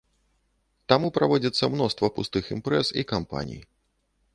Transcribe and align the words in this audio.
Таму 0.93 1.11
праводзіцца 1.19 1.71
мноства 1.75 2.13
пустых 2.19 2.43
імпрэз 2.57 2.87
і 3.03 3.09
кампаній. 3.17 3.61